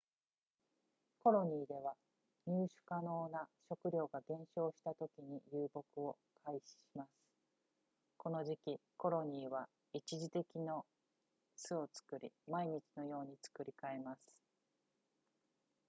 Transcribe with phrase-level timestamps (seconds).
[1.23, 1.93] コロニーでは
[2.47, 7.09] 入手可能な食料が減少したときに遊牧を開始します
[8.17, 10.87] この時期コロニーは一時的の
[11.55, 14.19] 巣を作り毎日のように作り変えます